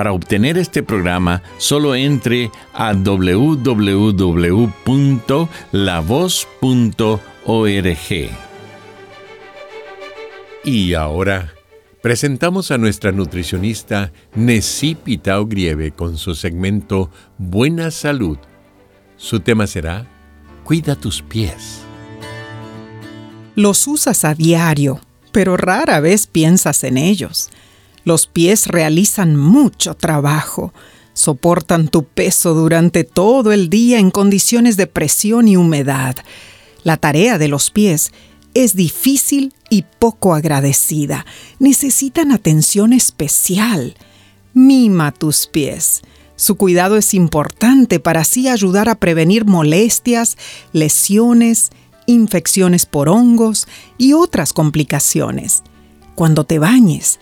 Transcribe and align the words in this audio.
Para 0.00 0.12
obtener 0.14 0.56
este 0.56 0.82
programa, 0.82 1.42
solo 1.58 1.94
entre 1.94 2.50
a 2.72 2.94
www.lavoz.org. 2.94 3.90
Y 10.64 10.94
ahora 10.94 11.52
presentamos 12.00 12.70
a 12.70 12.78
nuestra 12.78 13.12
nutricionista 13.12 14.10
Nessie 14.34 14.96
Pitao 14.96 15.44
Grieve 15.44 15.90
con 15.90 16.16
su 16.16 16.34
segmento 16.34 17.10
Buena 17.36 17.90
Salud. 17.90 18.38
Su 19.18 19.40
tema 19.40 19.66
será 19.66 20.06
Cuida 20.64 20.96
tus 20.96 21.20
pies. 21.20 21.82
Los 23.54 23.86
usas 23.86 24.24
a 24.24 24.34
diario, 24.34 24.98
pero 25.30 25.58
rara 25.58 26.00
vez 26.00 26.26
piensas 26.26 26.84
en 26.84 26.96
ellos. 26.96 27.50
Los 28.04 28.26
pies 28.26 28.66
realizan 28.66 29.36
mucho 29.36 29.94
trabajo. 29.94 30.72
Soportan 31.12 31.88
tu 31.88 32.04
peso 32.04 32.54
durante 32.54 33.04
todo 33.04 33.52
el 33.52 33.68
día 33.68 33.98
en 33.98 34.10
condiciones 34.10 34.76
de 34.76 34.86
presión 34.86 35.48
y 35.48 35.56
humedad. 35.56 36.16
La 36.82 36.96
tarea 36.96 37.36
de 37.36 37.48
los 37.48 37.70
pies 37.70 38.12
es 38.54 38.74
difícil 38.74 39.54
y 39.68 39.84
poco 39.98 40.34
agradecida. 40.34 41.26
Necesitan 41.58 42.32
atención 42.32 42.92
especial. 42.92 43.94
Mima 44.54 45.12
tus 45.12 45.46
pies. 45.46 46.02
Su 46.36 46.56
cuidado 46.56 46.96
es 46.96 47.12
importante 47.12 48.00
para 48.00 48.22
así 48.22 48.48
ayudar 48.48 48.88
a 48.88 48.94
prevenir 48.94 49.44
molestias, 49.44 50.38
lesiones, 50.72 51.70
infecciones 52.06 52.86
por 52.86 53.08
hongos 53.10 53.68
y 53.98 54.14
otras 54.14 54.52
complicaciones. 54.52 55.62
Cuando 56.14 56.44
te 56.44 56.58
bañes, 56.58 57.18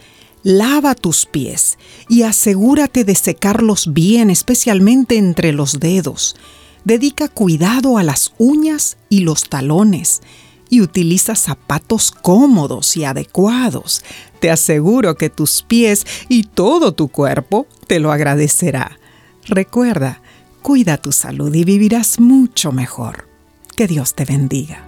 Lava 0.49 0.95
tus 0.95 1.27
pies 1.27 1.77
y 2.09 2.23
asegúrate 2.23 3.05
de 3.05 3.15
secarlos 3.15 3.93
bien, 3.93 4.31
especialmente 4.31 5.19
entre 5.19 5.53
los 5.53 5.79
dedos. 5.79 6.37
Dedica 6.85 7.29
cuidado 7.29 7.99
a 7.99 8.03
las 8.03 8.33
uñas 8.39 8.97
y 9.11 9.21
los 9.21 9.51
talones 9.51 10.23
y 10.71 10.81
utiliza 10.81 11.35
zapatos 11.35 12.11
cómodos 12.11 12.97
y 12.97 13.05
adecuados. 13.05 14.03
Te 14.41 14.51
aseguro 14.51 15.17
que 15.17 15.29
tus 15.29 15.61
pies 15.61 16.07
y 16.31 16.45
todo 16.45 16.93
tu 16.93 17.09
cuerpo 17.09 17.67
te 17.87 18.01
lo 18.01 18.11
agradecerá. 18.11 18.99
Recuerda, 19.45 20.23
cuida 20.63 20.97
tu 20.97 21.13
salud 21.13 21.55
y 21.55 21.65
vivirás 21.65 22.21
mucho 22.21 22.73
mejor. 22.73 23.29
Que 23.77 23.87
Dios 23.87 24.15
te 24.15 24.25
bendiga. 24.25 24.83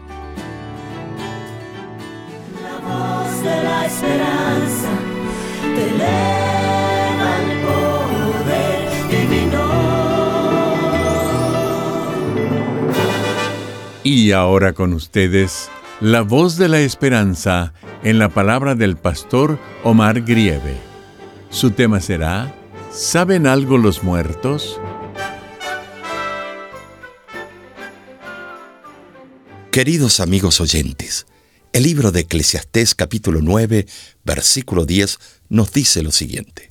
La 2.63 2.79
voz 2.79 3.43
de 3.43 3.63
la 3.63 3.85
esperanza 3.85 5.00
y 14.11 14.33
ahora 14.33 14.73
con 14.73 14.93
ustedes, 14.93 15.71
la 16.01 16.23
voz 16.23 16.57
de 16.57 16.69
la 16.69 16.81
esperanza 16.81 17.73
en 18.03 18.19
la 18.19 18.29
palabra 18.29 18.75
del 18.75 18.97
pastor 18.97 19.59
Omar 19.85 20.23
Grieve. 20.23 20.77
Su 21.51 21.71
tema 21.71 22.01
será, 22.01 22.55
¿saben 22.91 23.47
algo 23.47 23.79
los 23.79 24.03
muertos? 24.03 24.81
Queridos 29.71 30.19
amigos 30.19 30.61
oyentes, 30.61 31.27
el 31.73 31.85
libro 31.85 32.11
de 32.11 32.21
Eclesiastés 32.21 32.95
capítulo 32.95 33.41
9, 33.43 33.87
versículo 34.25 34.87
10 34.87 35.19
nos 35.49 35.73
dice 35.73 36.03
lo 36.03 36.11
siguiente. 36.11 36.71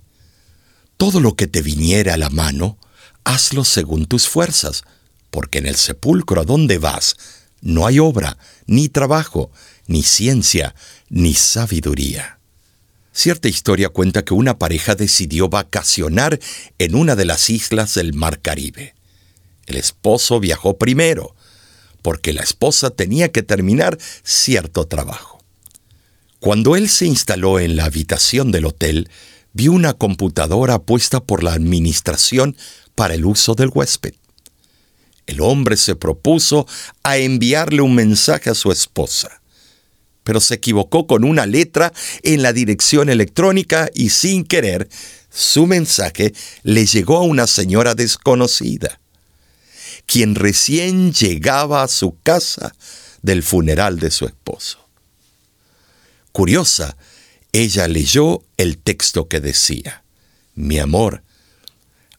Todo 0.97 1.19
lo 1.21 1.35
que 1.35 1.47
te 1.47 1.61
viniera 1.61 2.15
a 2.15 2.17
la 2.17 2.29
mano, 2.29 2.77
hazlo 3.23 3.63
según 3.63 4.07
tus 4.07 4.27
fuerzas, 4.27 4.83
porque 5.31 5.59
en 5.59 5.67
el 5.67 5.75
sepulcro 5.75 6.41
a 6.41 6.45
donde 6.45 6.77
vas 6.77 7.15
no 7.61 7.85
hay 7.85 7.99
obra, 7.99 8.37
ni 8.67 8.89
trabajo, 8.89 9.51
ni 9.87 10.03
ciencia, 10.03 10.75
ni 11.09 11.33
sabiduría. 11.33 12.39
Cierta 13.11 13.47
historia 13.47 13.89
cuenta 13.89 14.23
que 14.23 14.33
una 14.33 14.59
pareja 14.59 14.95
decidió 14.95 15.49
vacacionar 15.49 16.39
en 16.77 16.95
una 16.95 17.15
de 17.15 17.25
las 17.25 17.49
islas 17.49 17.95
del 17.95 18.13
Mar 18.13 18.41
Caribe. 18.41 18.95
El 19.65 19.75
esposo 19.75 20.39
viajó 20.39 20.77
primero, 20.77 21.35
porque 22.01 22.33
la 22.33 22.41
esposa 22.41 22.89
tenía 22.89 23.31
que 23.31 23.43
terminar 23.43 23.97
cierto 24.23 24.85
trabajo. 24.85 25.43
Cuando 26.39 26.75
él 26.75 26.89
se 26.89 27.05
instaló 27.05 27.59
en 27.59 27.75
la 27.75 27.85
habitación 27.85 28.51
del 28.51 28.65
hotel, 28.65 29.09
vio 29.53 29.73
una 29.73 29.93
computadora 29.93 30.79
puesta 30.79 31.19
por 31.19 31.43
la 31.43 31.53
administración 31.53 32.55
para 32.95 33.13
el 33.13 33.25
uso 33.25 33.55
del 33.55 33.71
huésped. 33.73 34.13
El 35.27 35.41
hombre 35.41 35.77
se 35.77 35.95
propuso 35.95 36.65
a 37.03 37.17
enviarle 37.17 37.81
un 37.81 37.93
mensaje 37.93 38.49
a 38.49 38.55
su 38.55 38.71
esposa, 38.71 39.41
pero 40.23 40.39
se 40.39 40.55
equivocó 40.55 41.07
con 41.07 41.23
una 41.23 41.45
letra 41.45 41.91
en 42.23 42.41
la 42.41 42.53
dirección 42.53 43.09
electrónica 43.09 43.89
y 43.93 44.09
sin 44.09 44.43
querer, 44.43 44.87
su 45.29 45.67
mensaje 45.67 46.33
le 46.63 46.85
llegó 46.85 47.17
a 47.17 47.23
una 47.23 47.47
señora 47.47 47.95
desconocida 47.95 48.99
quien 50.09 50.33
recién 50.33 51.13
llegaba 51.13 51.83
a 51.83 51.87
su 51.87 52.17
casa 52.23 52.73
del 53.21 53.43
funeral 53.43 53.99
de 53.99 54.09
su 54.09 54.25
esposo. 54.25 54.79
Curiosa, 56.31 56.97
ella 57.51 57.87
leyó 57.87 58.41
el 58.57 58.79
texto 58.79 59.27
que 59.27 59.39
decía, 59.39 60.03
Mi 60.55 60.79
amor, 60.79 61.21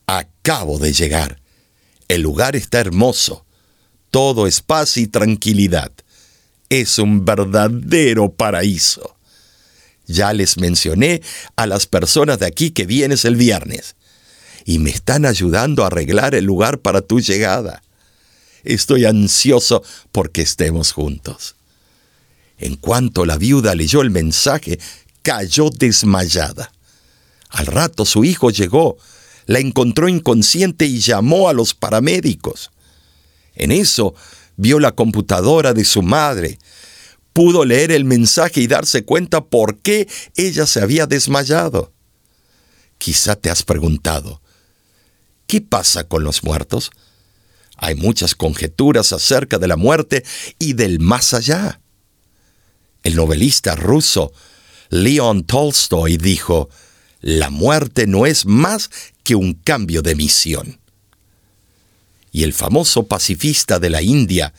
acabo 0.07 0.79
de 0.79 0.93
llegar. 0.93 1.41
El 2.07 2.23
lugar 2.23 2.55
está 2.55 2.79
hermoso. 2.79 3.45
Todo 4.13 4.47
es 4.47 4.61
paz 4.61 4.97
y 4.97 5.09
tranquilidad. 5.09 5.91
Es 6.69 7.01
un 7.01 7.25
verdadero 7.25 8.33
paraíso. 8.33 9.17
Ya 10.07 10.33
les 10.33 10.59
mencioné 10.59 11.23
a 11.57 11.67
las 11.67 11.87
personas 11.87 12.39
de 12.39 12.47
aquí 12.47 12.71
que 12.71 12.87
vienes 12.87 13.25
el 13.25 13.35
viernes 13.35 13.97
y 14.65 14.79
me 14.79 14.91
están 14.91 15.27
ayudando 15.27 15.83
a 15.83 15.89
arreglar 15.89 16.35
el 16.35 16.45
lugar 16.45 16.79
para 16.79 17.01
tu 17.01 17.21
llegada. 17.21 17.83
Estoy 18.65 19.05
ansioso 19.05 19.83
porque 20.13 20.43
estemos 20.43 20.93
juntos. 20.93 21.57
En 22.59 22.77
cuanto 22.77 23.25
la 23.25 23.39
viuda 23.39 23.75
leyó 23.75 24.03
el 24.03 24.11
mensaje, 24.11 24.79
cayó 25.23 25.71
desmayada. 25.71 26.73
Al 27.49 27.67
rato 27.67 28.05
su 28.05 28.25
hijo 28.25 28.51
llegó, 28.51 28.99
la 29.47 29.59
encontró 29.59 30.09
inconsciente 30.09 30.87
y 30.87 31.01
llamó 31.01 31.49
a 31.49 31.53
los 31.53 31.75
paramédicos. 31.75 32.71
En 33.55 33.73
eso 33.73 34.15
vio 34.57 34.79
la 34.79 34.93
computadora 34.93 35.73
de 35.73 35.85
su 35.85 36.03
madre, 36.03 36.59
pudo 37.33 37.65
leer 37.65 37.93
el 37.93 38.05
mensaje 38.05 38.61
y 38.61 38.67
darse 38.67 39.05
cuenta 39.05 39.45
por 39.45 39.79
qué 39.79 40.07
ella 40.37 40.67
se 40.67 40.81
había 40.81 41.07
desmayado. 41.07 41.93
Quizá 42.99 43.35
te 43.37 43.51
has 43.51 43.63
preguntado, 43.63 44.43
¿Qué 45.51 45.61
pasa 45.61 46.05
con 46.05 46.23
los 46.23 46.45
muertos? 46.45 46.93
Hay 47.77 47.97
muchas 47.97 48.37
conjeturas 48.37 49.13
acerca 49.13 49.59
de 49.59 49.67
la 49.67 49.77
muerte 49.77 50.25
y 50.61 50.75
del 50.75 51.01
más 51.01 51.35
allá. 51.35 51.81
El 53.03 53.17
novelista 53.17 53.75
ruso 53.75 54.33
Leon 54.91 55.43
Tolstoy 55.43 56.19
dijo, 56.19 56.69
La 57.21 57.51
muerte 57.51 58.07
no 58.07 58.27
es 58.27 58.47
más 58.47 58.91
que 59.25 59.35
un 59.35 59.55
cambio 59.55 60.03
de 60.03 60.15
misión. 60.15 60.79
Y 62.31 62.45
el 62.45 62.53
famoso 62.53 63.09
pacifista 63.09 63.81
de 63.81 63.91
la 63.91 64.03
India, 64.03 64.55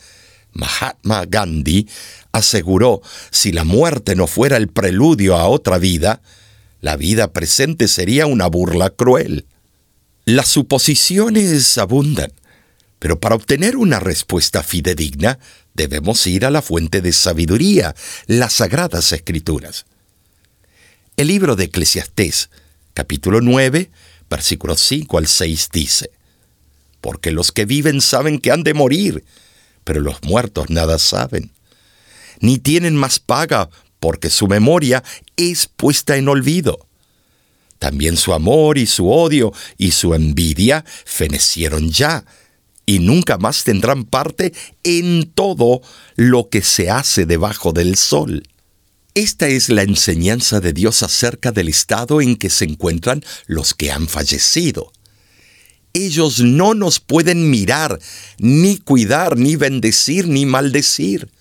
Mahatma 0.52 1.24
Gandhi, 1.24 1.88
aseguró, 2.32 3.00
si 3.30 3.50
la 3.52 3.64
muerte 3.64 4.14
no 4.14 4.26
fuera 4.26 4.58
el 4.58 4.68
preludio 4.68 5.38
a 5.38 5.48
otra 5.48 5.78
vida, 5.78 6.20
la 6.82 6.96
vida 6.96 7.32
presente 7.32 7.88
sería 7.88 8.26
una 8.26 8.46
burla 8.46 8.90
cruel. 8.90 9.46
Las 10.24 10.48
suposiciones 10.48 11.78
abundan, 11.78 12.32
pero 13.00 13.18
para 13.18 13.34
obtener 13.34 13.76
una 13.76 13.98
respuesta 13.98 14.62
fidedigna 14.62 15.40
debemos 15.74 16.24
ir 16.28 16.46
a 16.46 16.50
la 16.50 16.62
fuente 16.62 17.00
de 17.00 17.12
sabiduría, 17.12 17.96
las 18.28 18.52
sagradas 18.52 19.10
escrituras. 19.10 19.84
El 21.16 21.26
libro 21.26 21.56
de 21.56 21.64
Eclesiastés, 21.64 22.50
capítulo 22.94 23.40
9, 23.40 23.90
versículos 24.30 24.80
5 24.82 25.18
al 25.18 25.26
6 25.26 25.70
dice, 25.72 26.10
Porque 27.00 27.32
los 27.32 27.50
que 27.50 27.64
viven 27.64 28.00
saben 28.00 28.38
que 28.38 28.52
han 28.52 28.62
de 28.62 28.74
morir, 28.74 29.24
pero 29.82 30.00
los 30.00 30.22
muertos 30.22 30.70
nada 30.70 31.00
saben, 31.00 31.50
ni 32.38 32.58
tienen 32.58 32.94
más 32.94 33.18
paga 33.18 33.70
porque 33.98 34.30
su 34.30 34.46
memoria 34.46 35.02
es 35.36 35.66
puesta 35.66 36.16
en 36.16 36.28
olvido. 36.28 36.86
También 37.82 38.16
su 38.16 38.32
amor 38.32 38.78
y 38.78 38.86
su 38.86 39.10
odio 39.10 39.52
y 39.76 39.90
su 39.90 40.14
envidia 40.14 40.84
fenecieron 41.04 41.90
ya, 41.90 42.24
y 42.86 43.00
nunca 43.00 43.38
más 43.38 43.64
tendrán 43.64 44.04
parte 44.04 44.52
en 44.84 45.32
todo 45.34 45.82
lo 46.14 46.48
que 46.48 46.62
se 46.62 46.90
hace 46.90 47.26
debajo 47.26 47.72
del 47.72 47.96
sol. 47.96 48.44
Esta 49.14 49.48
es 49.48 49.68
la 49.68 49.82
enseñanza 49.82 50.60
de 50.60 50.72
Dios 50.72 51.02
acerca 51.02 51.50
del 51.50 51.68
estado 51.68 52.20
en 52.20 52.36
que 52.36 52.50
se 52.50 52.66
encuentran 52.66 53.24
los 53.46 53.74
que 53.74 53.90
han 53.90 54.06
fallecido. 54.06 54.92
Ellos 55.92 56.38
no 56.38 56.74
nos 56.74 57.00
pueden 57.00 57.50
mirar, 57.50 57.98
ni 58.38 58.78
cuidar, 58.78 59.36
ni 59.36 59.56
bendecir, 59.56 60.28
ni 60.28 60.46
maldecir 60.46 61.32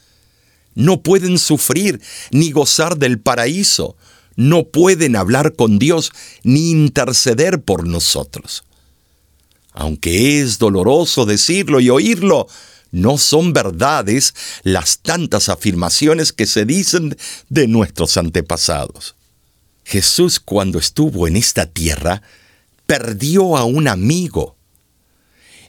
no 0.75 1.01
pueden 1.01 1.37
sufrir 1.37 2.01
ni 2.31 2.51
gozar 2.51 2.97
del 2.97 3.19
paraíso, 3.19 3.97
no 4.49 4.63
pueden 4.63 5.15
hablar 5.15 5.55
con 5.55 5.77
Dios 5.77 6.11
ni 6.43 6.71
interceder 6.71 7.61
por 7.61 7.87
nosotros. 7.87 8.63
Aunque 9.71 10.41
es 10.41 10.57
doloroso 10.57 11.25
decirlo 11.25 11.79
y 11.79 11.89
oírlo, 11.89 12.47
no 12.91 13.17
son 13.17 13.53
verdades 13.53 14.33
las 14.63 14.99
tantas 14.99 15.47
afirmaciones 15.47 16.33
que 16.33 16.45
se 16.45 16.65
dicen 16.65 17.15
de 17.49 17.67
nuestros 17.67 18.17
antepasados. 18.17 19.15
Jesús 19.85 20.39
cuando 20.39 20.79
estuvo 20.79 21.27
en 21.27 21.37
esta 21.37 21.67
tierra 21.67 22.21
perdió 22.85 23.55
a 23.57 23.63
un 23.63 23.87
amigo. 23.87 24.57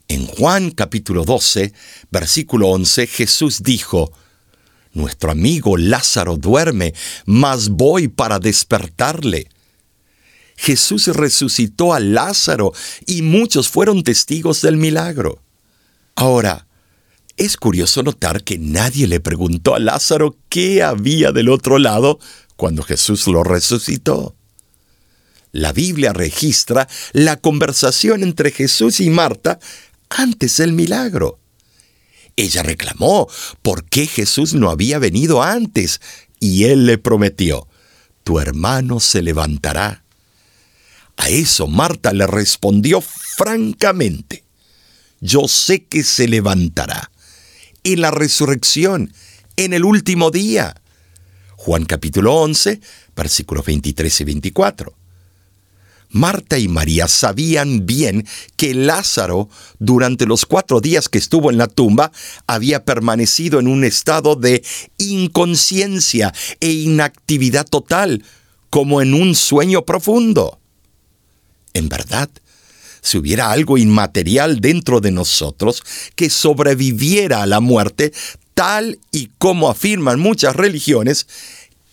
En 0.09 0.27
Juan 0.27 0.71
capítulo 0.71 1.25
12, 1.25 1.73
versículo 2.11 2.69
11, 2.69 3.07
Jesús 3.07 3.63
dijo, 3.63 4.13
nuestro 4.93 5.31
amigo 5.31 5.77
Lázaro 5.77 6.37
duerme, 6.37 6.95
mas 7.25 7.69
voy 7.69 8.09
para 8.09 8.39
despertarle. 8.39 9.49
Jesús 10.57 11.09
resucitó 11.09 11.93
a 11.93 12.01
Lázaro 12.01 12.73
y 13.07 13.23
muchos 13.23 13.69
fueron 13.69 14.03
testigos 14.03 14.63
del 14.63 14.77
milagro. 14.77 15.43
Ahora, 16.15 16.67
es 17.37 17.57
curioso 17.57 18.03
notar 18.03 18.45
que 18.45 18.59
nadie 18.59 19.07
le 19.07 19.19
preguntó 19.19 19.75
a 19.75 19.79
Lázaro 19.79 20.37
qué 20.49 20.83
había 20.83 21.33
del 21.33 21.49
otro 21.49 21.79
lado 21.79 22.19
cuando 22.57 22.83
Jesús 22.83 23.27
lo 23.27 23.43
resucitó. 23.43 24.37
La 25.51 25.73
Biblia 25.73 26.13
registra 26.13 26.89
la 27.13 27.37
conversación 27.37 28.23
entre 28.23 28.51
Jesús 28.51 29.01
y 29.01 29.11
Marta 29.11 29.59
antes 30.09 30.59
del 30.59 30.73
milagro. 30.73 31.42
Ella 32.43 32.65
reclamó 32.65 33.29
por 33.63 33.85
qué 33.85 34.09
Jesús 34.09 34.53
no 34.53 34.71
había 34.71 34.99
venido 34.99 35.45
antes 35.45 36.01
y 36.41 36.65
él 36.65 36.87
le 36.87 36.99
prometió, 36.99 37.69
tu 38.25 38.41
hermano 38.41 38.99
se 38.99 39.23
levantará. 39.23 40.03
A 41.17 41.29
eso 41.29 41.69
Marta 41.69 42.13
le 42.13 42.27
respondió 42.27 43.01
francamente, 43.01 44.43
yo 45.21 45.47
sé 45.47 45.85
que 45.85 46.03
se 46.03 46.27
levantará 46.27 47.13
en 47.85 48.01
la 48.01 48.11
resurrección, 48.11 49.13
en 49.57 49.73
el 49.73 49.85
último 49.85 50.33
día. 50.33 50.75
Juan 51.57 51.85
capítulo 51.85 52.35
11, 52.35 52.81
versículos 53.15 53.65
23 53.65 54.21
y 54.21 54.25
24. 54.25 54.95
Marta 56.13 56.59
y 56.59 56.69
María 56.69 57.09
sabían 57.09 57.87
bien 57.87 58.27
que 58.57 58.75
Lázaro, 58.75 59.49
durante 59.79 60.27
los 60.27 60.45
cuatro 60.45 60.81
días 60.81 61.09
que 61.09 61.17
estuvo 61.19 61.51
en 61.51 61.57
la 61.57 61.69
tumba, 61.69 62.13
había 62.47 62.85
permanecido 62.85 63.59
en 63.59 63.67
un 63.67 63.83
estado 63.83 64.37
de 64.37 64.63
inconsciencia 64.99 66.33
e 66.61 66.71
inactividad 66.71 67.67
total, 67.67 68.23
como 68.69 69.01
en 69.01 69.15
un 69.15 69.35
sueño 69.35 69.87
profundo. 69.87 70.59
En 71.73 71.89
verdad, 71.89 72.29
si 73.01 73.17
hubiera 73.17 73.51
algo 73.51 73.79
inmaterial 73.79 74.61
dentro 74.61 75.01
de 75.01 75.11
nosotros 75.11 75.83
que 76.15 76.29
sobreviviera 76.29 77.43
a 77.43 77.47
la 77.47 77.61
muerte, 77.61 78.13
tal 78.53 78.99
y 79.11 79.31
como 79.39 79.71
afirman 79.71 80.21
muchas 80.21 80.55
religiones, 80.55 81.27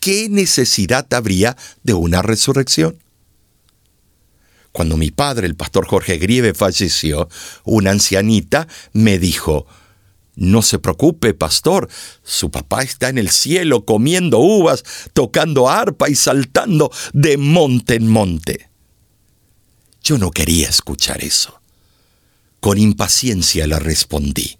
¿qué 0.01 0.27
necesidad 0.29 1.11
habría 1.13 1.55
de 1.83 1.93
una 1.93 2.21
resurrección? 2.21 2.97
Cuando 4.71 4.97
mi 4.97 5.11
padre, 5.11 5.47
el 5.47 5.55
pastor 5.55 5.87
Jorge 5.87 6.17
Grieve, 6.17 6.53
falleció, 6.53 7.27
una 7.63 7.91
ancianita 7.91 8.67
me 8.93 9.17
dijo, 9.17 9.65
no 10.35 10.61
se 10.61 10.79
preocupe, 10.79 11.33
pastor, 11.33 11.89
su 12.23 12.49
papá 12.49 12.83
está 12.83 13.09
en 13.09 13.17
el 13.17 13.29
cielo 13.29 13.83
comiendo 13.83 14.39
uvas, 14.39 14.83
tocando 15.13 15.69
arpa 15.69 16.09
y 16.09 16.15
saltando 16.15 16.91
de 17.13 17.37
monte 17.37 17.95
en 17.95 18.07
monte. 18.07 18.69
Yo 20.03 20.17
no 20.17 20.31
quería 20.31 20.69
escuchar 20.69 21.23
eso. 21.23 21.59
Con 22.59 22.77
impaciencia 22.77 23.67
le 23.67 23.79
respondí, 23.79 24.57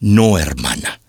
no, 0.00 0.38
hermana. 0.38 1.01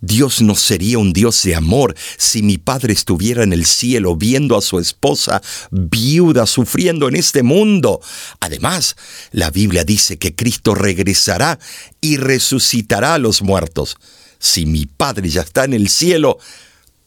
Dios 0.00 0.42
no 0.42 0.54
sería 0.54 0.98
un 0.98 1.12
Dios 1.12 1.42
de 1.42 1.54
amor 1.54 1.94
si 2.16 2.42
mi 2.42 2.58
padre 2.58 2.92
estuviera 2.92 3.42
en 3.42 3.52
el 3.52 3.64
cielo 3.64 4.16
viendo 4.16 4.56
a 4.56 4.62
su 4.62 4.78
esposa 4.78 5.42
viuda 5.70 6.46
sufriendo 6.46 7.08
en 7.08 7.16
este 7.16 7.42
mundo. 7.42 8.00
Además, 8.40 8.96
la 9.32 9.50
Biblia 9.50 9.84
dice 9.84 10.18
que 10.18 10.34
Cristo 10.34 10.74
regresará 10.74 11.58
y 12.00 12.16
resucitará 12.16 13.14
a 13.14 13.18
los 13.18 13.42
muertos. 13.42 13.96
Si 14.38 14.66
mi 14.66 14.86
padre 14.86 15.28
ya 15.28 15.42
está 15.42 15.64
en 15.64 15.72
el 15.72 15.88
cielo, 15.88 16.38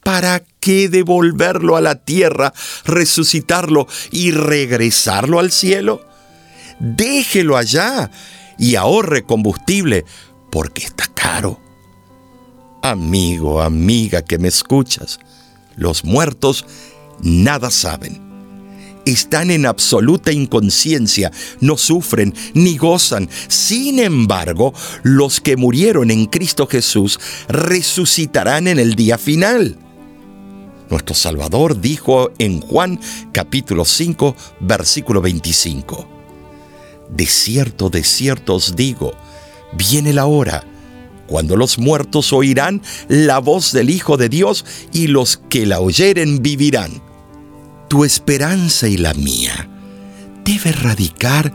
¿para 0.03 0.43
qué 0.59 0.89
devolverlo 0.89 1.75
a 1.75 1.81
la 1.81 1.95
tierra, 1.95 2.53
resucitarlo 2.85 3.87
y 4.11 4.31
regresarlo 4.31 5.39
al 5.39 5.51
cielo? 5.51 6.07
Déjelo 6.79 7.57
allá 7.57 8.09
y 8.57 8.75
ahorre 8.75 9.23
combustible, 9.23 10.05
porque 10.51 10.85
está 10.85 11.05
caro. 11.13 11.66
Amigo, 12.91 13.61
amiga 13.61 14.21
que 14.21 14.37
me 14.37 14.47
escuchas, 14.47 15.19
los 15.75 16.05
muertos 16.05 16.65
nada 17.21 17.69
saben. 17.69 18.21
Están 19.05 19.51
en 19.51 19.65
absoluta 19.65 20.31
inconsciencia, 20.31 21.29
no 21.59 21.75
sufren 21.75 22.33
ni 22.53 22.77
gozan. 22.77 23.27
Sin 23.49 23.99
embargo, 23.99 24.73
los 25.03 25.41
que 25.41 25.57
murieron 25.57 26.11
en 26.11 26.27
Cristo 26.27 26.65
Jesús 26.65 27.19
resucitarán 27.49 28.69
en 28.69 28.79
el 28.79 28.95
día 28.95 29.17
final. 29.17 29.77
Nuestro 30.89 31.13
Salvador 31.13 31.81
dijo 31.81 32.31
en 32.39 32.61
Juan 32.61 33.01
capítulo 33.33 33.83
5, 33.83 34.33
versículo 34.61 35.21
25, 35.21 36.07
De 37.09 37.25
cierto, 37.25 37.89
de 37.89 38.05
cierto 38.05 38.55
os 38.55 38.77
digo, 38.77 39.11
viene 39.73 40.13
la 40.13 40.25
hora 40.25 40.63
cuando 41.27 41.55
los 41.55 41.77
muertos 41.77 42.33
oirán 42.33 42.81
la 43.07 43.39
voz 43.39 43.71
del 43.71 43.89
Hijo 43.89 44.17
de 44.17 44.29
Dios 44.29 44.65
y 44.93 45.07
los 45.07 45.37
que 45.49 45.65
la 45.65 45.79
oyeren 45.79 46.41
vivirán. 46.41 47.01
Tu 47.89 48.03
esperanza 48.03 48.87
y 48.87 48.97
la 48.97 49.13
mía 49.13 49.69
debe 50.43 50.71
radicar 50.71 51.53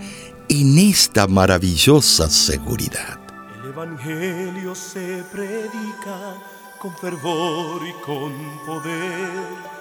en 0.48 0.78
esta 0.78 1.26
maravillosa 1.26 2.28
seguridad. 2.28 3.18
El 3.62 3.70
Evangelio 3.70 4.74
se 4.74 5.22
predica 5.32 6.36
con 6.78 6.94
fervor 6.96 7.80
y 7.86 7.92
con 8.04 8.32
poder. 8.66 9.72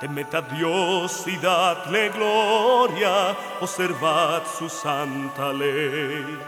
Temed 0.00 0.34
a 0.34 0.40
Dios 0.56 1.24
y 1.26 1.36
dadle 1.36 2.10
gloria, 2.10 3.36
observad 3.60 4.42
su 4.58 4.68
santa 4.68 5.52
ley. 5.52 6.38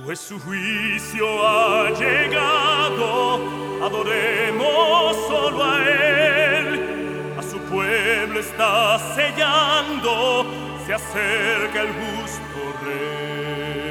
Pues 0.00 0.20
su 0.20 0.40
juicio 0.40 1.46
ha 1.46 1.90
llegado, 1.90 3.42
adoremos 3.84 5.16
solo 5.28 5.62
a 5.62 5.82
Él. 5.82 7.34
A 7.38 7.42
su 7.42 7.58
pueblo 7.58 8.40
está 8.40 8.98
sellando, 9.14 10.46
se 10.86 10.94
acerca 10.94 11.82
el 11.82 11.88
justo 11.88 12.72
Rey. 12.86 13.82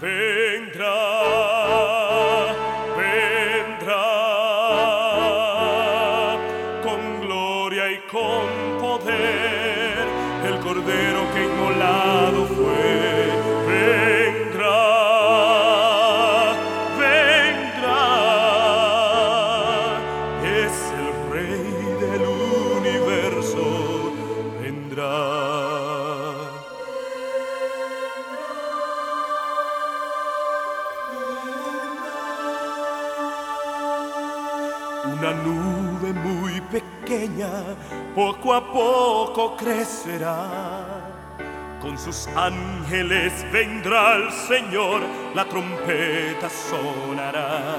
Vendrá, 0.00 1.15
poco 38.14 38.54
a 38.54 38.72
poco 38.72 39.56
crecerá. 39.56 41.06
Con 41.80 41.98
sus 41.98 42.26
ángeles 42.28 43.32
vendrá 43.52 44.14
el 44.16 44.32
Señor, 44.32 45.02
la 45.34 45.44
trompeta 45.44 46.48
sonará. 46.48 47.76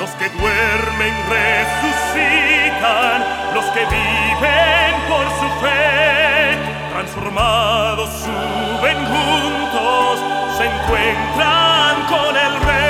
Los 0.00 0.10
que 0.12 0.28
duermen 0.30 1.14
resucitan, 1.28 3.22
los 3.54 3.64
que 3.66 3.80
viven 3.86 4.94
por 5.08 5.24
su 5.38 5.48
fe, 5.60 6.58
transformados 6.90 8.10
suben 8.10 8.98
juntos, 9.06 10.20
se 10.58 10.64
encuentran 10.66 12.06
con 12.08 12.36
el 12.36 12.60
Rey. 12.62 12.89